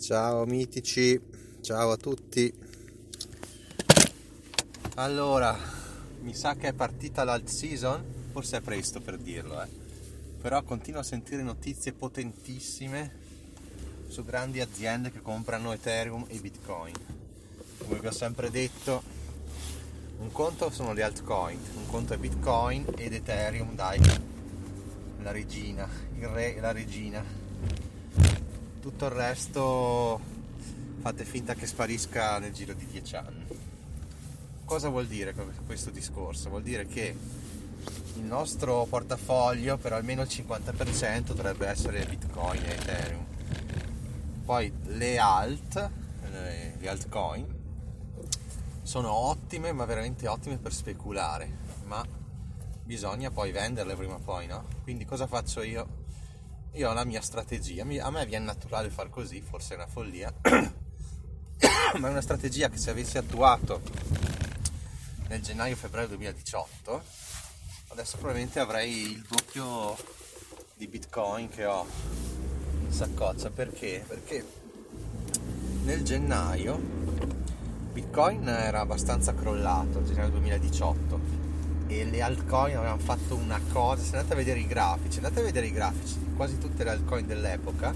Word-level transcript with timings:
Ciao 0.00 0.46
mitici, 0.46 1.20
ciao 1.60 1.90
a 1.90 1.96
tutti. 1.98 2.50
Allora, 4.94 5.54
mi 6.22 6.34
sa 6.34 6.54
che 6.54 6.68
è 6.68 6.72
partita 6.72 7.22
l'alt 7.22 7.46
season, 7.46 8.02
forse 8.32 8.56
è 8.56 8.60
presto 8.62 9.02
per 9.02 9.18
dirlo, 9.18 9.62
eh. 9.62 9.68
però 10.40 10.62
continuo 10.62 11.00
a 11.00 11.04
sentire 11.04 11.42
notizie 11.42 11.92
potentissime 11.92 13.12
su 14.08 14.24
grandi 14.24 14.60
aziende 14.60 15.12
che 15.12 15.20
comprano 15.20 15.70
Ethereum 15.70 16.24
e 16.28 16.38
Bitcoin. 16.38 16.94
Come 17.76 18.00
vi 18.00 18.06
ho 18.06 18.10
sempre 18.10 18.50
detto, 18.50 19.02
un 20.20 20.32
conto 20.32 20.70
sono 20.70 20.94
le 20.94 21.02
altcoin, 21.02 21.60
un 21.76 21.86
conto 21.86 22.14
è 22.14 22.16
Bitcoin 22.16 22.86
ed 22.96 23.12
Ethereum, 23.12 23.74
dai, 23.74 24.00
la 25.20 25.30
regina, 25.30 25.86
il 26.16 26.26
re 26.26 26.56
e 26.56 26.60
la 26.60 26.72
regina 26.72 27.40
tutto 28.80 29.04
il 29.06 29.10
resto 29.12 30.20
fate 31.00 31.24
finta 31.24 31.54
che 31.54 31.66
sparisca 31.66 32.38
nel 32.38 32.52
giro 32.52 32.72
di 32.72 32.86
dieci 32.86 33.16
anni. 33.16 33.46
Cosa 34.64 34.88
vuol 34.88 35.06
dire 35.06 35.34
questo 35.66 35.90
discorso? 35.90 36.48
Vuol 36.48 36.62
dire 36.62 36.86
che 36.86 37.16
il 38.16 38.22
nostro 38.22 38.86
portafoglio 38.88 39.76
per 39.78 39.92
almeno 39.92 40.22
il 40.22 40.28
50% 40.28 41.32
dovrebbe 41.32 41.66
essere 41.66 42.04
Bitcoin 42.04 42.62
e 42.64 42.72
Ethereum. 42.72 43.24
Poi 44.44 44.72
le 44.86 45.18
alt, 45.18 45.90
le 46.30 46.88
altcoin, 46.88 47.58
sono 48.82 49.12
ottime, 49.12 49.72
ma 49.72 49.84
veramente 49.84 50.26
ottime 50.26 50.58
per 50.58 50.72
speculare, 50.72 51.48
ma 51.84 52.04
bisogna 52.82 53.30
poi 53.30 53.52
venderle 53.52 53.94
prima 53.94 54.14
o 54.14 54.18
poi, 54.18 54.46
no? 54.46 54.64
Quindi 54.82 55.04
cosa 55.04 55.26
faccio 55.26 55.62
io? 55.62 55.99
Io 56.72 56.88
ho 56.88 56.92
la 56.92 57.04
mia 57.04 57.20
strategia, 57.20 57.82
a 57.82 58.10
me 58.10 58.26
viene 58.26 58.44
naturale 58.44 58.90
far 58.90 59.10
così, 59.10 59.40
forse 59.40 59.74
è 59.74 59.76
una 59.76 59.86
follia, 59.86 60.32
ma 60.42 62.06
è 62.06 62.10
una 62.10 62.20
strategia 62.20 62.68
che 62.68 62.78
se 62.78 62.90
avessi 62.90 63.18
attuato 63.18 63.80
nel 65.28 65.42
gennaio-febbraio 65.42 66.08
2018, 66.08 67.02
adesso 67.88 68.16
probabilmente 68.18 68.60
avrei 68.60 69.12
il 69.12 69.26
doppio 69.28 69.96
di 70.74 70.86
bitcoin 70.86 71.48
che 71.48 71.64
ho 71.64 71.86
in 72.86 72.92
saccoccia, 72.92 73.50
perché? 73.50 74.04
Perché 74.06 74.44
nel 75.82 76.02
gennaio 76.02 76.76
bitcoin 77.92 78.46
era 78.46 78.80
abbastanza 78.80 79.34
crollato, 79.34 80.04
gennaio 80.04 80.30
2018, 80.30 81.39
e 81.90 82.04
le 82.04 82.22
altcoin 82.22 82.76
avevano 82.76 83.00
fatto 83.00 83.34
una 83.34 83.60
cosa, 83.72 84.00
se 84.00 84.16
andate 84.16 84.34
a 84.34 84.36
vedere 84.36 84.60
i 84.60 84.66
grafici, 84.66 85.16
andate 85.16 85.40
a 85.40 85.42
vedere 85.42 85.66
i 85.66 85.72
grafici 85.72 86.18
di 86.18 86.34
quasi 86.36 86.56
tutte 86.56 86.84
le 86.84 86.90
altcoin 86.90 87.26
dell'epoca 87.26 87.92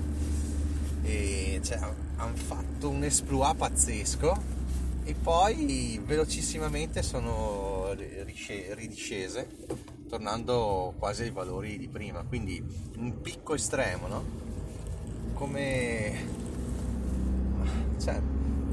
e 1.02 1.60
cioè, 1.62 1.78
hanno 2.16 2.34
fatto 2.34 2.88
un 2.88 3.04
esploit 3.04 3.54
pazzesco 3.54 4.52
e 5.04 5.14
poi 5.14 6.00
velocissimamente 6.04 7.02
sono 7.04 7.94
ridiscese 7.94 9.48
tornando 10.08 10.94
quasi 10.98 11.22
ai 11.22 11.30
valori 11.30 11.78
di 11.78 11.88
prima. 11.88 12.24
Quindi 12.26 12.62
un 12.96 13.20
picco 13.20 13.54
estremo 13.54 14.08
no? 14.08 14.24
come 15.34 16.42
cioè 18.00 18.20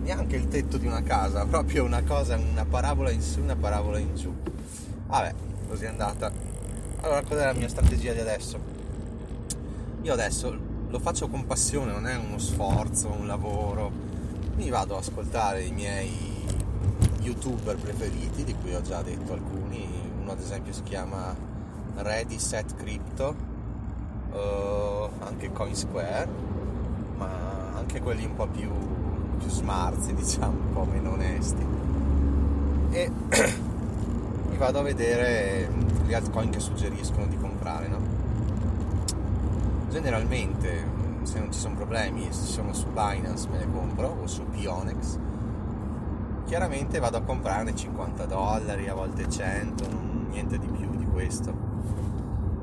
neanche 0.02 0.36
il 0.36 0.48
tetto 0.48 0.78
di 0.78 0.88
una 0.88 1.04
casa 1.04 1.46
proprio 1.46 1.84
una 1.84 2.02
cosa 2.02 2.36
una 2.38 2.66
parabola 2.66 3.12
in 3.12 3.22
su 3.22 3.40
una 3.40 3.56
parabola 3.56 4.00
in 4.00 4.16
giù 4.16 4.34
Vabbè, 5.12 5.34
così 5.68 5.84
è 5.84 5.88
andata. 5.90 6.32
Allora, 7.02 7.22
qual 7.24 7.40
è 7.40 7.44
la 7.44 7.54
mia 7.54 7.68
strategia 7.68 8.14
di 8.14 8.20
adesso? 8.20 8.58
Io 10.04 10.14
adesso 10.14 10.58
lo 10.88 11.00
faccio 11.00 11.28
con 11.28 11.46
passione, 11.46 11.92
non 11.92 12.08
è 12.08 12.16
uno 12.16 12.38
sforzo, 12.38 13.12
un 13.12 13.28
lavoro. 13.28 13.92
Mi 14.56 14.70
vado 14.70 14.96
ad 14.96 15.04
ascoltare 15.04 15.64
i 15.64 15.72
miei 15.74 16.46
youtuber 17.24 17.76
preferiti, 17.76 18.46
di 18.46 18.56
cui 18.56 18.74
ho 18.74 18.82
già 18.82 19.02
detto 19.02 19.34
alcuni. 19.34 19.86
Uno 20.22 20.32
ad 20.32 20.40
esempio 20.40 20.72
si 20.72 20.84
chiama 20.84 21.36
Ready 21.96 22.40
Set 22.40 22.74
Crypto, 22.76 23.36
uh, 24.32 25.10
anche 25.26 25.52
CoinSquare, 25.52 26.30
ma 27.18 27.74
anche 27.76 28.00
quelli 28.00 28.24
un 28.24 28.36
po' 28.36 28.48
più, 28.48 28.72
più 29.40 29.50
smarzi, 29.50 30.14
diciamo, 30.16 30.58
un 30.58 30.72
po' 30.72 30.86
meno 30.86 31.12
onesti. 31.12 31.66
E 32.92 33.12
vado 34.62 34.78
a 34.78 34.84
vedere 34.84 35.68
gli 36.06 36.14
altcoin 36.14 36.52
che 36.52 36.60
suggeriscono 36.60 37.26
di 37.26 37.36
comprare, 37.36 37.88
no? 37.88 37.98
Generalmente, 39.90 40.86
se 41.24 41.40
non 41.40 41.52
ci 41.52 41.58
sono 41.58 41.74
problemi, 41.74 42.28
se 42.30 42.44
sono 42.44 42.72
su 42.72 42.86
Binance 42.90 43.50
me 43.50 43.58
le 43.58 43.68
compro 43.72 44.18
o 44.22 44.28
su 44.28 44.46
Pionex. 44.46 45.18
Chiaramente 46.46 47.00
vado 47.00 47.18
a 47.18 47.22
comprarne 47.22 47.76
50 47.76 48.26
dollari, 48.26 48.88
a 48.88 48.94
volte 48.94 49.28
100, 49.28 49.90
non, 49.90 50.28
niente 50.30 50.60
di 50.60 50.68
più 50.68 50.96
di 50.96 51.08
questo. 51.08 51.52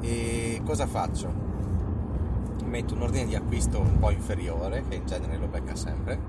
E 0.00 0.62
cosa 0.64 0.86
faccio? 0.86 1.46
Metto 2.64 2.94
un 2.94 3.02
ordine 3.02 3.26
di 3.26 3.34
acquisto 3.34 3.80
un 3.80 3.98
po' 3.98 4.10
inferiore, 4.10 4.84
che 4.88 4.94
in 4.94 5.04
genere 5.04 5.36
lo 5.36 5.48
becca 5.48 5.74
sempre, 5.74 6.20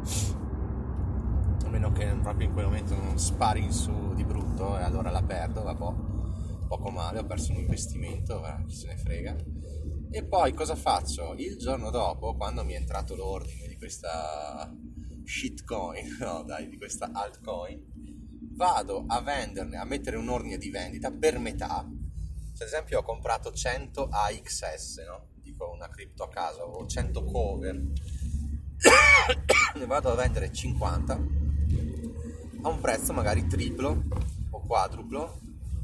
a 1.64 1.70
meno 1.70 1.92
che 1.92 2.08
proprio 2.24 2.48
in 2.48 2.54
quel 2.54 2.66
momento 2.66 2.96
non 2.96 3.20
spari 3.20 3.66
in 3.66 3.72
su 3.72 4.14
di 4.16 4.24
brutto 4.24 4.39
e 4.60 4.84
allora 4.84 5.10
la 5.10 5.24
perdo, 5.24 5.64
va 5.64 5.76
po', 5.76 5.96
poco 6.68 6.90
male, 6.90 7.20
ho 7.20 7.26
perso 7.26 7.52
un 7.52 7.60
investimento, 7.60 8.46
eh, 8.46 8.66
chi 8.66 8.76
se 8.76 8.88
ne 8.88 8.98
frega. 8.98 9.36
E 10.12 10.26
poi 10.26 10.54
cosa 10.54 10.76
faccio? 10.76 11.34
Il 11.38 11.58
giorno 11.58 11.90
dopo, 11.90 12.36
quando 12.36 12.64
mi 12.64 12.74
è 12.74 12.78
entrato 12.78 13.16
l'ordine 13.16 13.68
di 13.68 13.78
questa 13.78 14.72
shitcoin, 15.26 16.18
no 16.20 16.44
dai, 16.44 16.68
di 16.68 16.78
questa 16.78 17.10
altcoin, 17.14 17.82
vado 18.56 19.06
a 19.08 19.22
venderne, 19.22 19.78
a 19.78 19.86
mettere 19.86 20.18
un 20.18 20.30
ordine 20.30 20.58
di 20.58 20.70
vendita 20.70 21.12
per 21.12 21.40
metà. 21.40 21.88
Se 22.54 22.64
ad 22.64 22.70
esempio 22.70 23.00
ho 23.00 23.04
comprato 23.04 23.54
100 23.54 24.10
AXS, 24.12 25.06
no? 25.06 25.28
Dico 25.42 25.72
una 25.72 25.88
cripto 25.88 26.24
a 26.24 26.30
caso, 26.30 26.64
o 26.64 26.86
100 26.86 27.24
cover, 27.24 27.76
ne 29.76 29.86
vado 29.86 30.12
a 30.12 30.16
vendere 30.16 30.52
50 30.52 31.48
a 32.62 32.68
un 32.68 32.82
prezzo 32.82 33.14
magari 33.14 33.48
triplo 33.48 34.04
quadruplo 34.70 35.40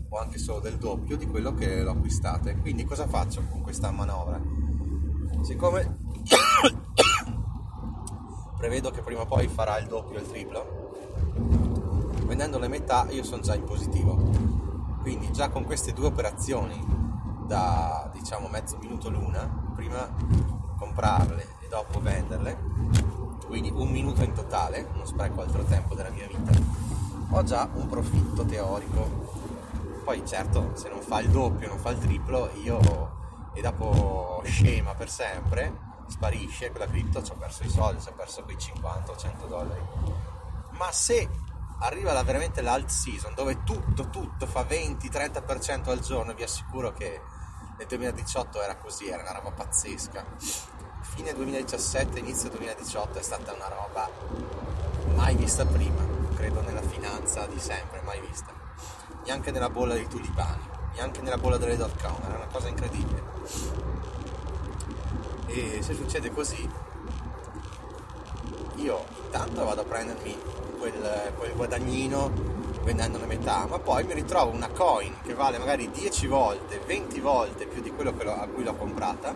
o 0.09 0.19
anche 0.19 0.37
solo 0.37 0.59
del 0.59 0.77
doppio 0.77 1.17
di 1.17 1.25
quello 1.25 1.55
che 1.55 1.81
l'ho 1.81 1.89
acquistate. 1.89 2.55
Quindi 2.57 2.85
cosa 2.85 3.07
faccio 3.07 3.41
con 3.49 3.61
questa 3.61 3.89
manovra? 3.89 4.39
Siccome 5.41 5.97
prevedo 8.55 8.91
che 8.91 9.01
prima 9.01 9.21
o 9.21 9.25
poi 9.25 9.47
farà 9.47 9.79
il 9.79 9.87
doppio 9.87 10.19
o 10.19 10.21
il 10.21 10.27
triplo, 10.27 10.91
vendendo 12.27 12.59
le 12.59 12.67
metà 12.67 13.07
io 13.09 13.23
sono 13.23 13.41
già 13.41 13.55
in 13.55 13.63
positivo. 13.63 14.13
Quindi 15.01 15.31
già 15.31 15.49
con 15.49 15.63
queste 15.63 15.91
due 15.91 16.05
operazioni 16.05 16.79
da 17.47 18.07
diciamo 18.13 18.47
mezzo 18.47 18.77
minuto 18.77 19.09
l'una, 19.09 19.71
prima 19.73 20.07
comprarle 20.77 21.55
e 21.61 21.67
dopo 21.67 21.99
venderle, 21.99 22.55
quindi 23.47 23.71
un 23.71 23.89
minuto 23.89 24.23
in 24.23 24.33
totale, 24.33 24.87
non 24.93 25.07
spreco 25.07 25.41
altro 25.41 25.63
tempo 25.63 25.95
della 25.95 26.09
mia 26.09 26.27
vita, 26.27 26.94
ho 27.29 27.43
già 27.43 27.69
un 27.73 27.87
profitto 27.87 28.45
teorico. 28.45 29.33
Poi 30.03 30.25
certo, 30.25 30.71
se 30.75 30.89
non 30.89 31.01
fa 31.01 31.19
il 31.19 31.29
doppio, 31.29 31.67
non 31.67 31.79
fa 31.79 31.89
il 31.89 31.97
triplo, 31.97 32.49
io 32.61 33.13
e 33.53 33.61
dopo 33.61 34.41
scema 34.45 34.93
per 34.93 35.09
sempre, 35.09 35.73
sparisce 36.07 36.69
quella 36.69 36.87
cripto, 36.87 37.23
ci 37.23 37.31
ho 37.31 37.35
perso 37.35 37.63
i 37.63 37.69
soldi, 37.69 38.01
ci 38.01 38.09
ho 38.09 38.13
perso 38.13 38.43
quei 38.43 38.57
50 38.57 39.11
o 39.11 39.15
100 39.15 39.45
dollari. 39.47 39.81
Ma 40.71 40.91
se 40.91 41.27
arriva 41.79 42.13
la, 42.13 42.23
veramente 42.23 42.61
l'alt 42.61 42.89
season 42.89 43.33
dove 43.33 43.63
tutto, 43.63 44.09
tutto 44.09 44.45
fa 44.45 44.61
20-30% 44.61 45.89
al 45.89 45.99
giorno, 45.99 46.33
vi 46.33 46.43
assicuro 46.43 46.91
che 46.93 47.21
nel 47.77 47.87
2018 47.87 48.61
era 48.61 48.75
così, 48.77 49.07
era 49.07 49.21
una 49.21 49.33
roba 49.33 49.51
pazzesca 49.51 50.23
fine 51.05 51.33
2017, 51.33 52.19
inizio 52.19 52.49
2018 52.49 53.19
è 53.19 53.21
stata 53.21 53.53
una 53.53 53.69
roba 53.69 54.09
mai 55.15 55.35
vista 55.35 55.65
prima, 55.65 56.03
credo 56.35 56.61
nella 56.61 56.81
finanza 56.81 57.47
di 57.47 57.59
sempre, 57.59 58.01
mai 58.03 58.19
vista. 58.19 58.53
Neanche 59.25 59.51
nella 59.51 59.69
bolla 59.69 59.93
dei 59.93 60.07
tulipani, 60.07 60.61
neanche 60.93 61.21
nella 61.21 61.37
bolla 61.37 61.57
delle 61.57 61.77
dot 61.77 61.99
com, 62.01 62.17
era 62.23 62.35
una 62.35 62.47
cosa 62.51 62.67
incredibile. 62.67 63.23
E 65.47 65.79
se 65.81 65.93
succede 65.93 66.31
così, 66.31 66.69
io 68.75 69.05
intanto 69.23 69.63
vado 69.63 69.81
a 69.81 69.85
prendermi 69.85 70.37
quel, 70.77 71.31
quel 71.37 71.53
guadagnino 71.53 72.53
vendendone 72.83 73.25
metà, 73.25 73.65
ma 73.67 73.79
poi 73.79 74.03
mi 74.03 74.13
ritrovo 74.13 74.51
una 74.51 74.69
coin 74.69 75.15
che 75.23 75.33
vale 75.33 75.57
magari 75.57 75.89
10 75.89 76.27
volte, 76.27 76.79
20 76.85 77.19
volte 77.19 77.65
più 77.65 77.81
di 77.81 77.89
quello 77.91 78.11
a 78.11 78.47
cui 78.47 78.63
l'ho 78.63 78.75
comprata 78.75 79.33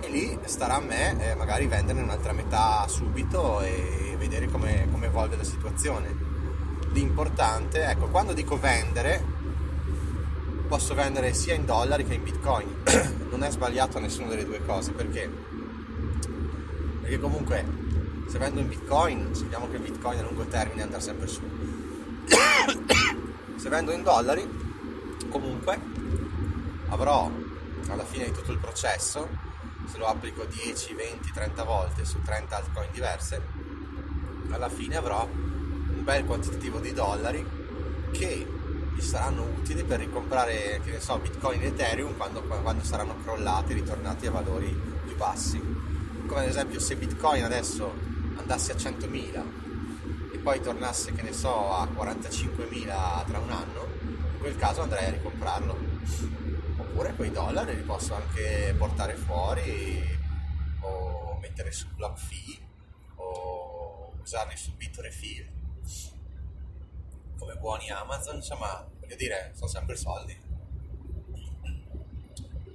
e 0.00 0.08
lì 0.08 0.38
starà 0.44 0.74
a 0.74 0.80
me 0.80 1.16
eh, 1.30 1.34
magari 1.34 1.66
venderne 1.66 2.02
un'altra 2.02 2.32
metà 2.32 2.86
subito 2.88 3.60
e 3.60 4.11
vedere 4.26 4.46
come, 4.46 4.88
come 4.90 5.06
evolve 5.06 5.36
la 5.36 5.44
situazione. 5.44 6.30
L'importante, 6.92 7.84
ecco, 7.84 8.08
quando 8.08 8.32
dico 8.32 8.58
vendere, 8.58 9.22
posso 10.68 10.94
vendere 10.94 11.34
sia 11.34 11.54
in 11.54 11.64
dollari 11.64 12.04
che 12.04 12.14
in 12.14 12.22
bitcoin. 12.22 12.82
non 13.32 13.42
è 13.42 13.50
sbagliato 13.50 13.98
nessuna 13.98 14.28
delle 14.28 14.44
due 14.44 14.62
cose 14.64 14.92
perché 14.92 15.28
perché 17.00 17.18
comunque 17.18 17.64
se 18.28 18.38
vendo 18.38 18.60
in 18.60 18.68
bitcoin 18.68 19.34
sappiamo 19.34 19.68
che 19.68 19.76
il 19.76 19.82
bitcoin 19.82 20.18
a 20.18 20.22
lungo 20.22 20.44
termine 20.44 20.82
andrà 20.82 21.00
sempre 21.00 21.26
su 21.26 21.40
se 23.56 23.68
vendo 23.70 23.92
in 23.92 24.02
dollari 24.02 24.46
comunque 25.30 25.80
avrò 26.90 27.30
alla 27.88 28.04
fine 28.04 28.26
di 28.26 28.32
tutto 28.32 28.52
il 28.52 28.58
processo 28.58 29.26
se 29.86 29.98
lo 29.98 30.06
applico 30.06 30.44
10, 30.44 30.94
20, 30.94 31.32
30 31.32 31.64
volte 31.64 32.04
su 32.04 32.20
30 32.22 32.54
altcoin 32.54 32.90
diverse 32.92 33.42
alla 34.52 34.68
fine 34.68 34.96
avrò 34.96 35.26
un 35.26 36.04
bel 36.04 36.24
quantitativo 36.24 36.78
di 36.78 36.92
dollari 36.92 37.44
che 38.12 38.46
mi 38.92 39.00
saranno 39.00 39.44
utili 39.44 39.82
per 39.84 40.00
ricomprare 40.00 40.80
che 40.84 40.90
ne 40.90 41.00
so, 41.00 41.18
bitcoin 41.18 41.62
e 41.62 41.66
ethereum 41.66 42.16
quando, 42.16 42.42
quando 42.42 42.84
saranno 42.84 43.16
crollati 43.22 43.72
ritornati 43.72 44.26
a 44.26 44.30
valori 44.30 44.68
più 45.04 45.16
bassi. 45.16 45.58
Come 46.26 46.40
ad 46.40 46.48
esempio 46.48 46.78
se 46.78 46.96
bitcoin 46.96 47.42
adesso 47.42 47.92
andasse 48.36 48.72
a 48.72 48.74
100.000 48.76 49.42
e 50.32 50.38
poi 50.38 50.60
tornasse 50.60 51.12
che 51.12 51.22
ne 51.22 51.32
so 51.32 51.72
a 51.72 51.84
45.000 51.84 53.26
tra 53.26 53.38
un 53.38 53.50
anno 53.50 53.86
in 54.00 54.38
quel 54.38 54.56
caso 54.56 54.82
andrei 54.82 55.06
a 55.06 55.10
ricomprarlo. 55.10 55.76
Oppure 56.76 57.14
quei 57.14 57.30
dollari 57.30 57.74
li 57.74 57.82
posso 57.82 58.14
anche 58.14 58.74
portare 58.76 59.14
fuori 59.14 60.18
o 60.80 61.38
mettere 61.40 61.72
su 61.72 61.86
BlockFi 61.94 62.70
o 64.22 64.24
usarli 64.24 64.56
su 64.56 64.74
Bitrefill 64.74 65.60
come 67.42 67.56
buoni 67.56 67.90
Amazon 67.90 68.36
insomma 68.36 68.88
voglio 69.00 69.16
dire 69.16 69.50
sono 69.54 69.68
sempre 69.68 69.96
soldi. 69.96 70.50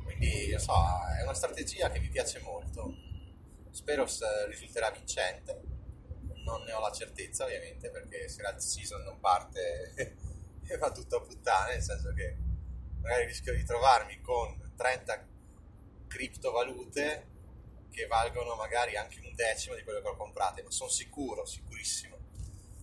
Quindi 0.03 0.59
so, 0.59 0.73
è 1.17 1.23
una 1.23 1.33
strategia 1.33 1.89
che 1.89 1.99
mi 1.99 2.09
piace 2.09 2.41
molto. 2.41 2.93
Spero 3.71 4.05
risulterà 4.49 4.91
vincente. 4.91 5.61
Non 6.43 6.63
ne 6.63 6.73
ho 6.73 6.81
la 6.81 6.91
certezza 6.91 7.45
ovviamente 7.45 7.89
perché 7.89 8.27
se 8.27 8.41
la 8.41 8.57
season 8.59 9.03
non 9.03 9.19
parte 9.19 9.93
e 10.67 10.77
va 10.77 10.91
tutto 10.91 11.17
a 11.17 11.21
puttane 11.21 11.73
nel 11.73 11.81
senso 11.81 12.13
che 12.13 12.35
magari 13.01 13.25
rischio 13.25 13.53
di 13.53 13.63
trovarmi 13.63 14.19
con 14.21 14.73
30 14.75 15.27
criptovalute 16.07 17.27
che 17.97 18.05
valgono 18.05 18.55
magari 18.55 18.95
anche 18.95 19.19
un 19.23 19.33
decimo 19.33 19.75
di 19.75 19.83
quello 19.83 20.01
che 20.01 20.07
ho 20.07 20.15
comprate 20.15 20.61
ma 20.61 20.69
sono 20.69 20.89
sicuro, 20.89 21.45
sicurissimo 21.45 22.15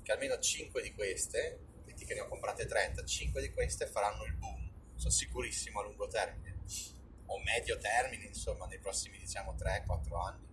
che 0.03 0.13
almeno 0.13 0.39
5 0.39 0.83
di 0.83 0.93
queste 0.93 1.61
metti 1.85 2.05
che 2.05 2.15
ne 2.15 2.21
ho 2.21 2.29
comprate 2.29 2.67
30 2.67 3.05
5 3.05 3.41
di 3.41 3.53
queste 3.53 3.87
faranno 3.87 4.25
il 4.25 4.35
boom 4.35 4.71
sono 4.97 5.13
sicurissimo 5.13 5.81
a 5.81 5.85
lungo 5.85 6.09
termine 6.09 6.63
o 7.27 7.41
medio 7.43 7.79
termine 7.79 8.25
insomma 8.25 8.67
nei 8.67 8.79
prossimi 8.79 9.19
diciamo 9.19 9.55
3-4 9.55 10.27
anni 10.27 10.53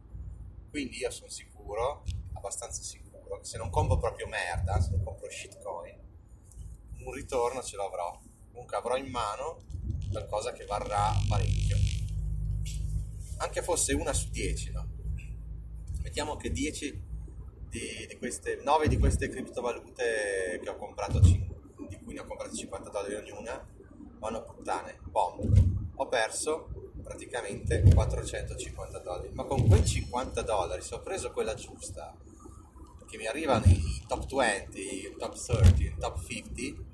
quindi 0.72 1.00
io 1.00 1.12
sono 1.12 1.30
sicuro, 1.30 2.04
abbastanza 2.32 2.82
sicuro, 2.82 3.40
che 3.40 3.46
se 3.46 3.58
non 3.58 3.70
compro 3.70 3.98
proprio 3.98 4.26
merda, 4.28 4.80
se 4.80 4.92
non 4.92 5.04
compro 5.04 5.30
shitcoin, 5.30 6.00
un 7.00 7.12
ritorno 7.12 7.62
ce 7.62 7.76
l'avrò. 7.76 8.18
Comunque 8.52 8.78
avrò 8.78 8.96
in 8.96 9.10
mano 9.10 9.66
qualcosa 10.10 10.54
che 10.54 10.64
varrà 10.64 11.12
parecchio. 11.28 11.91
Anche 13.42 13.64
fosse 13.64 13.94
una 13.94 14.14
su 14.14 14.30
10, 14.30 14.72
no? 14.72 14.88
Mettiamo 16.04 16.36
che 16.36 16.52
10 16.52 17.10
di, 17.70 18.06
di 18.08 18.18
queste, 18.18 18.62
9 18.64 18.88
di 18.88 18.98
queste 19.00 19.30
criptovalute 19.30 20.60
che 20.62 20.70
ho 20.70 20.76
comprato, 20.78 21.20
di 21.20 22.00
cui 22.04 22.14
ne 22.14 22.20
ho 22.20 22.26
comprate 22.26 22.56
50 22.56 22.90
dollari 22.90 23.16
ognuna, 23.16 23.68
vanno 24.20 24.44
puttane, 24.44 25.00
bomb. 25.06 25.42
Ho 25.96 26.08
perso 26.08 26.70
praticamente 27.02 27.82
450 27.82 29.00
dollari. 29.00 29.30
Ma 29.34 29.44
con 29.46 29.68
quei 29.68 29.86
50 29.86 30.42
dollari, 30.44 30.82
se 30.84 30.94
ho 30.94 31.02
preso 31.02 31.32
quella 31.32 31.56
giusta, 31.56 32.16
che 33.08 33.18
mi 33.18 33.26
arriva 33.26 33.58
nei 33.58 34.04
top 34.08 34.34
20, 34.34 35.16
top 35.18 35.36
30, 35.36 35.96
top 35.98 36.24
50, 36.24 36.90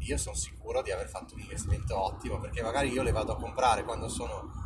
io 0.00 0.16
sono 0.16 0.34
sicuro 0.34 0.80
di 0.82 0.90
aver 0.90 1.08
fatto 1.08 1.34
un 1.34 1.40
investimento 1.40 2.00
ottimo, 2.00 2.40
perché 2.40 2.62
magari 2.62 2.90
io 2.90 3.02
le 3.02 3.12
vado 3.12 3.32
a 3.32 3.36
comprare 3.36 3.84
quando 3.84 4.08
sono 4.08 4.65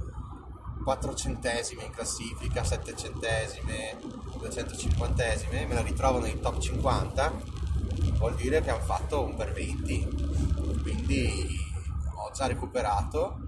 4 0.83 1.15
centesime 1.15 1.85
in 1.85 1.91
classifica, 1.91 2.65
7 2.65 2.97
centesime, 2.97 3.99
250 4.37 5.25
me 5.51 5.75
la 5.75 5.83
ritrovo 5.83 6.19
nei 6.19 6.41
top 6.41 6.59
50, 6.59 7.33
vuol 8.19 8.35
dire 8.35 8.61
che 8.61 8.71
hanno 8.71 8.85
fatto 8.85 9.23
un 9.23 9.37
per 9.37 9.53
20. 9.53 10.79
Quindi 10.83 11.59
ho 12.17 12.31
già 12.33 12.47
recuperato 12.47 13.39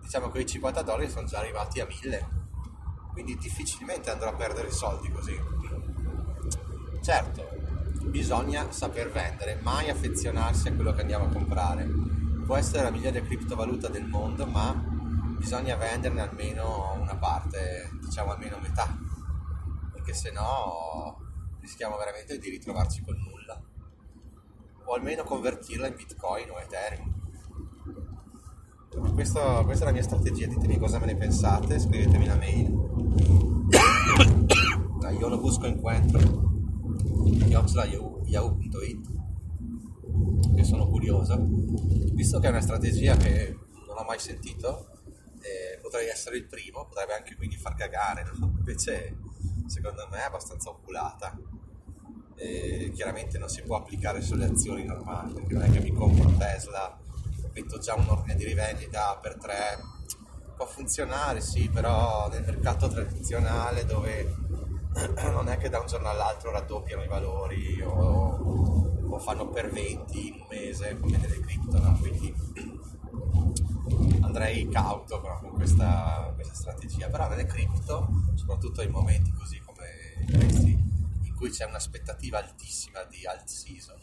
diciamo 0.00 0.30
che 0.30 0.40
i 0.40 0.46
50 0.46 0.82
dollari 0.82 1.10
sono 1.10 1.26
già 1.26 1.38
arrivati 1.38 1.80
a 1.80 1.86
1000 1.86 2.42
quindi 3.12 3.38
difficilmente 3.38 4.10
andrò 4.10 4.28
a 4.30 4.34
perdere 4.34 4.70
soldi 4.70 5.10
così. 5.10 5.40
Certo 7.00 7.54
bisogna 8.14 8.70
saper 8.70 9.10
vendere 9.10 9.58
mai 9.62 9.90
affezionarsi 9.90 10.68
a 10.68 10.74
quello 10.74 10.92
che 10.92 11.00
andiamo 11.00 11.24
a 11.24 11.28
comprare. 11.28 11.88
Può 12.44 12.56
essere 12.56 12.82
la 12.82 12.90
migliore 12.90 13.22
criptovaluta 13.22 13.88
del 13.88 14.04
mondo 14.04 14.46
ma 14.46 14.83
bisogna 15.44 15.76
venderne 15.76 16.22
almeno 16.22 16.96
una 16.98 17.16
parte 17.16 17.90
diciamo 18.00 18.32
almeno 18.32 18.58
metà 18.60 18.96
perché 19.92 20.14
se 20.14 20.30
no 20.30 21.18
rischiamo 21.60 21.98
veramente 21.98 22.38
di 22.38 22.48
ritrovarci 22.48 23.04
col 23.04 23.18
nulla 23.18 23.62
o 24.86 24.94
almeno 24.94 25.22
convertirla 25.22 25.86
in 25.86 25.96
bitcoin 25.96 26.50
o 26.50 26.58
ethereum 26.60 27.12
questo, 29.12 29.62
questa 29.64 29.84
è 29.84 29.88
la 29.88 29.92
mia 29.92 30.02
strategia, 30.02 30.46
ditemi 30.46 30.78
cosa 30.78 31.00
me 31.00 31.06
ne 31.06 31.16
pensate, 31.16 31.80
scrivetemi 31.80 32.26
la 32.26 32.36
mail. 32.36 32.68
Io 35.18 35.28
lo 35.28 35.40
busco 35.40 35.66
incontro 35.66 36.20
yahoo.it 38.24 39.08
che 40.54 40.64
sono 40.64 40.88
curioso 40.88 41.36
visto 42.12 42.38
che 42.38 42.46
è 42.46 42.50
una 42.50 42.60
strategia 42.60 43.16
che 43.16 43.58
non 43.86 43.96
ho 43.98 44.04
mai 44.04 44.20
sentito 44.20 44.93
potrei 45.94 46.08
essere 46.08 46.38
il 46.38 46.46
primo 46.46 46.86
potrebbe 46.86 47.14
anche 47.14 47.36
quindi 47.36 47.56
far 47.56 47.74
cagare 47.76 48.24
no? 48.24 48.52
invece 48.58 49.16
secondo 49.66 50.08
me 50.10 50.18
è 50.18 50.22
abbastanza 50.22 50.70
oculata 50.70 51.38
eh, 52.34 52.90
chiaramente 52.92 53.38
non 53.38 53.48
si 53.48 53.62
può 53.62 53.76
applicare 53.76 54.20
sulle 54.20 54.46
azioni 54.46 54.84
normali 54.84 55.34
perché 55.34 55.54
non 55.54 55.62
è 55.62 55.70
che 55.70 55.78
mi 55.78 55.92
compro 55.92 56.30
Tesla 56.36 56.98
metto 57.52 57.78
già 57.78 57.94
un 57.94 58.08
ordine 58.08 58.34
di 58.34 58.44
rivendita 58.44 59.16
per 59.22 59.36
tre, 59.38 59.78
può 60.56 60.66
funzionare 60.66 61.40
sì, 61.40 61.68
però 61.68 62.28
nel 62.28 62.42
mercato 62.44 62.88
tradizionale 62.88 63.84
dove 63.84 64.34
non 65.30 65.48
è 65.48 65.56
che 65.58 65.68
da 65.68 65.78
un 65.78 65.86
giorno 65.86 66.08
all'altro 66.08 66.50
raddoppiano 66.50 67.04
i 67.04 67.06
valori 67.06 67.80
o, 67.80 69.06
o 69.08 69.18
fanno 69.20 69.48
per 69.50 69.70
20 69.70 70.26
in 70.26 70.34
un 70.40 70.46
mese 70.50 70.98
come 70.98 71.16
nelle 71.16 71.38
cripto, 71.38 71.78
no? 71.78 71.96
quindi 72.00 72.34
andrei 74.20 74.68
cauto 74.68 75.20
con 75.20 75.52
questa, 75.52 76.32
questa 76.34 76.54
strategia, 76.54 77.08
però 77.08 77.28
nelle 77.28 77.46
cripto, 77.46 78.08
soprattutto 78.34 78.82
in 78.82 78.90
momenti 78.90 79.32
così 79.32 79.60
come 79.60 80.24
questi, 80.36 80.70
in 80.70 81.34
cui 81.34 81.50
c'è 81.50 81.64
un'aspettativa 81.66 82.38
altissima 82.38 83.02
di 83.04 83.26
alt 83.26 83.46
season, 83.46 83.98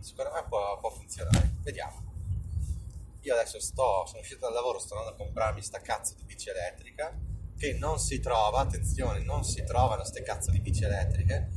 secondo 0.00 0.32
me 0.32 0.44
può, 0.48 0.78
può 0.80 0.90
funzionare. 0.90 1.56
Vediamo. 1.62 2.06
Io 3.22 3.34
adesso 3.34 3.60
sto, 3.60 4.04
sono 4.06 4.20
uscito 4.20 4.40
dal 4.40 4.52
lavoro, 4.52 4.78
sto 4.78 4.94
andando 4.96 5.14
a 5.14 5.16
comprarmi 5.16 5.60
sta 5.60 5.80
cazzo 5.80 6.14
di 6.14 6.24
bici 6.24 6.48
elettrica 6.48 7.14
che 7.58 7.74
non 7.74 7.98
si 7.98 8.20
trova, 8.20 8.60
attenzione, 8.60 9.22
non 9.24 9.44
si 9.44 9.64
trovano 9.64 10.04
ste 10.04 10.22
cazzo 10.22 10.52
di 10.52 10.60
bici 10.60 10.84
elettriche 10.84 11.48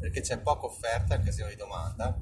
perché 0.00 0.20
c'è 0.20 0.38
poca 0.40 0.66
offerta 0.66 1.14
in 1.14 1.22
occasione 1.22 1.50
di 1.50 1.56
domanda. 1.56 2.20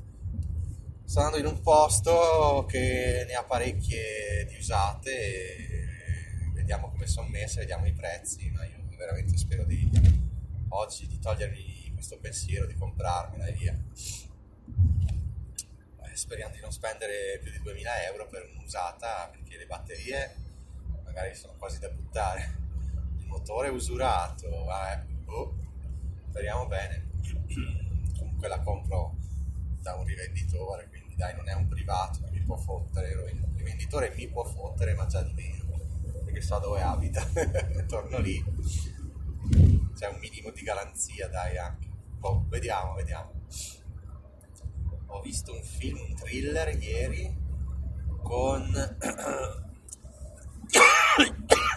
Sto 1.13 1.21
andando 1.21 1.47
in 1.47 1.55
un 1.55 1.61
posto 1.61 2.65
che 2.67 3.27
ne 3.29 3.35
ha 3.35 3.45
parecchie 3.45 4.47
di 4.49 4.57
usate 4.57 5.11
e 5.13 5.89
vediamo 6.55 6.89
come 6.89 7.07
sono 7.07 7.29
messe, 7.29 7.61
vediamo 7.61 7.85
i 7.85 7.93
prezzi, 7.93 8.49
ma 8.49 8.65
io 8.65 8.79
veramente 8.97 9.37
spero 9.37 9.65
di 9.65 9.91
oggi 10.71 11.07
di 11.07 11.19
togliermi 11.19 11.91
questo 11.93 12.17
pensiero, 12.19 12.65
di 12.65 12.77
comprarmela 12.77 13.51
via. 13.51 13.79
Speriamo 16.15 16.55
di 16.55 16.61
non 16.63 16.73
spendere 16.73 17.41
più 17.43 17.51
di 17.51 17.61
2000 17.61 18.05
euro 18.07 18.27
per 18.27 18.49
un'usata 18.51 19.29
perché 19.31 19.59
le 19.59 19.67
batterie 19.67 20.35
magari 21.05 21.35
sono 21.35 21.53
quasi 21.59 21.79
da 21.79 21.91
buttare. 21.91 22.57
Il 23.19 23.27
motore 23.27 23.69
è 23.69 23.71
usurato 23.71 24.47
eh, 24.47 25.03
oh, 25.27 25.57
speriamo 26.31 26.67
bene. 26.69 27.11
Comunque 28.17 28.49
la 28.49 28.61
compro 28.61 29.21
da 29.83 29.97
un 29.97 30.05
rivenditore 30.05 30.87
quindi 30.89 31.02
dai 31.17 31.35
non 31.37 31.49
è 31.49 31.55
un 31.55 31.69
privato 31.69 32.21
che 32.25 32.31
mi 32.31 32.43
può 32.43 32.57
fottere 32.57 33.11
il 33.11 33.45
rivenditore 33.57 34.13
mi 34.17 34.29
può 34.29 34.45
fottere 34.45 34.95
ma 34.95 35.07
già 35.07 35.23
di 35.23 35.33
meno 35.33 35.63
perché 36.33 36.41
so 36.41 36.59
dove 36.59 36.81
abita. 36.81 37.23
Torno 37.87 38.19
lì. 38.19 38.43
C'è 39.95 40.09
un 40.09 40.19
minimo 40.19 40.51
di 40.51 40.63
garanzia 40.63 41.29
dai 41.29 41.59
anche. 41.59 41.89
Boh, 42.19 42.47
vediamo 42.49 42.95
vediamo. 42.95 43.33
Ho 45.07 45.21
visto 45.21 45.53
un 45.55 45.63
film, 45.63 46.01
un 46.01 46.15
thriller 46.15 46.75
ieri 46.83 47.37
con... 48.23 48.73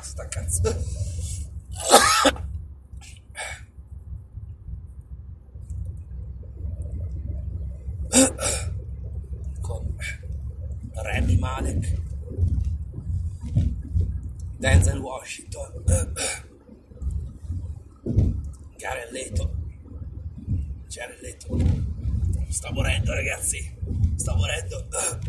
Sta 0.02 0.28
cazzo. 0.30 1.14
Morendo, 22.86 23.14
ragazzi. 23.16 23.76
Sta 24.16 24.36
morendo. 24.36 24.88
Non 24.90 25.20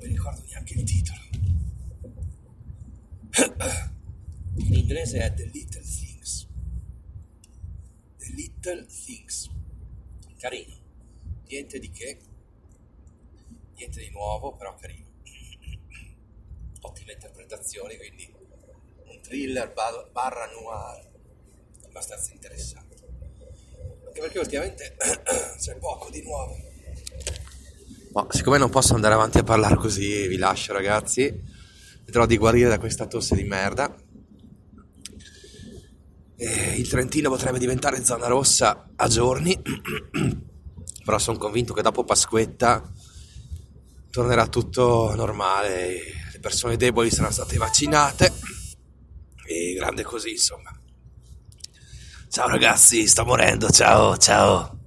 mi 0.00 0.06
ricordo 0.06 0.44
neanche 0.46 0.74
il 0.74 0.84
titolo. 0.84 1.18
In 4.58 4.74
inglese 4.74 5.18
è 5.18 5.34
The 5.34 5.46
Little 5.46 5.82
Things. 5.82 6.46
The 8.18 8.32
Little 8.34 8.86
Things. 8.86 9.50
Carino. 10.36 10.76
Niente 11.48 11.80
di 11.80 11.90
che. 11.90 12.20
Niente 13.74 14.00
di 14.00 14.10
nuovo, 14.10 14.54
però 14.54 14.76
carino. 14.76 15.06
Ottime 16.82 17.14
interpretazioni, 17.14 17.96
quindi 17.96 18.32
un 19.06 19.20
thriller 19.20 19.72
barra 19.72 20.46
noir 20.52 21.04
abbastanza 21.84 22.32
interessante. 22.32 22.87
Anche 24.08 24.20
perché 24.20 24.38
ultimamente 24.38 24.96
c'è 25.60 25.76
poco 25.76 26.10
di 26.10 26.22
nuovo. 26.22 26.56
Ma 28.12 28.26
siccome 28.30 28.58
non 28.58 28.70
posso 28.70 28.94
andare 28.94 29.14
avanti 29.14 29.38
a 29.38 29.42
parlare 29.42 29.76
così, 29.76 30.26
vi 30.26 30.38
lascio 30.38 30.72
ragazzi. 30.72 31.56
Vedrò 32.04 32.24
di 32.24 32.38
guarire 32.38 32.68
da 32.68 32.78
questa 32.78 33.06
tosse 33.06 33.36
di 33.36 33.44
merda. 33.44 33.94
E 36.36 36.74
il 36.76 36.88
Trentino 36.88 37.28
potrebbe 37.28 37.58
diventare 37.58 38.02
zona 38.02 38.26
rossa 38.26 38.90
a 38.96 39.08
giorni. 39.08 39.60
Però 41.04 41.18
sono 41.18 41.38
convinto 41.38 41.74
che 41.74 41.82
dopo 41.82 42.04
Pasquetta 42.04 42.82
tornerà 44.10 44.46
tutto 44.46 45.14
normale. 45.14 45.98
Le 46.32 46.40
persone 46.40 46.76
deboli 46.76 47.10
saranno 47.10 47.32
state 47.32 47.58
vaccinate. 47.58 48.32
E 49.46 49.74
grande 49.74 50.02
così, 50.02 50.30
insomma. 50.30 50.77
Ciao 52.30 52.46
ragazzi, 52.48 53.06
sto 53.06 53.24
morendo, 53.24 53.68
ciao, 53.70 54.16
ciao. 54.16 54.77